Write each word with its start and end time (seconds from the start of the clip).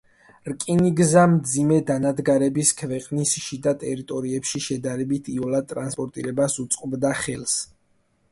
რკინიგზა 0.51 1.23
მძიმე 1.33 1.75
დანადგარების 1.89 2.71
ქვეყნის 2.79 3.33
შიდა 3.49 3.75
ტერიტორიებში 3.83 4.63
შედარებით 4.69 5.29
იოლად 5.37 5.67
ტრანსპორტირებას 5.75 6.57
უწყობდა 6.67 7.13
ხელს. 7.23 7.57